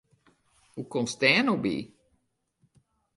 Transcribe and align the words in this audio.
Hoe 0.75 0.87
komst 0.91 1.19
dêr 1.21 1.41
no 1.45 1.55
by? 1.63 1.75